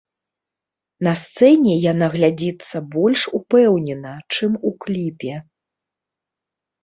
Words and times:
На 1.07 1.11
сцэне 1.23 1.73
яна 1.91 2.07
глядзіцца 2.13 2.77
больш 2.95 3.21
упэўнена, 3.39 4.13
чым 4.37 4.51
у 4.69 4.71
кліпе. 4.87 5.33